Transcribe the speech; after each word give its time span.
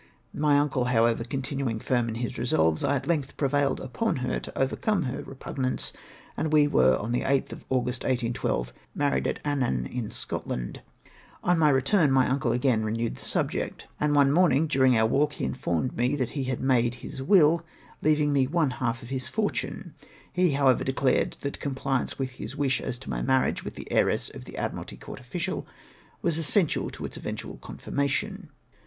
My 0.33 0.57
uncle, 0.57 0.85
however, 0.85 1.23
continuing 1.23 1.79
firm 1.79 2.09
m 2.09 2.15
his 2.15 2.39
resolves, 2.39 2.83
I 2.83 2.95
at 2.95 3.05
length 3.05 3.37
prevailed 3.37 3.79
upon 3.79 4.15
her 4.25 4.39
to 4.39 4.59
overcome 4.59 5.03
her 5.03 5.21
repugnance, 5.21 5.93
and 6.35 6.51
we 6.51 6.65
were, 6.67 6.97
on 6.97 7.11
the 7.11 7.21
8th 7.21 7.51
of 7.51 7.65
August 7.69 8.01
1812, 8.03 8.73
married 8.95 9.27
at 9.27 9.39
Annan 9.45 9.85
in 9.85 10.09
Scotland. 10.09 10.81
On 11.43 11.59
my 11.59 11.71
retmii 11.71 12.09
my 12.09 12.27
uncle 12.27 12.51
again 12.51 12.83
renewed 12.83 13.15
the 13.17 13.21
subject, 13.21 13.85
and 13.99 14.15
one 14.15 14.31
morning, 14.31 14.65
during 14.65 14.93
oiu" 14.93 15.07
walk 15.07 15.33
he 15.33 15.43
informed 15.45 15.95
me 15.95 16.15
that 16.15 16.31
he 16.31 16.45
had 16.45 16.61
made 16.61 16.95
his 17.05 17.21
wiU, 17.21 17.61
leaving 18.01 18.33
me 18.33 18.47
one 18.47 18.71
half 18.71 19.01
his 19.01 19.27
fortune. 19.27 19.93
He, 20.33 20.53
however 20.53 20.83
declared, 20.83 21.37
that 21.41 21.59
compliance 21.59 22.17
with 22.17 22.31
his 22.31 22.55
wisli 22.55 22.81
as 22.81 22.97
to 22.97 23.09
my 23.11 23.21
marriage 23.21 23.63
with 23.63 23.75
the 23.75 23.87
heiress 23.91 24.31
of 24.33 24.45
tlie 24.45 24.55
Admiralty 24.55 24.97
Court 24.97 25.19
official 25.19 25.67
was 26.23 26.39
essential 26.39 26.89
to 26.89 27.05
its 27.05 27.17
eventual 27.17 27.57
confirmation. 27.57 28.49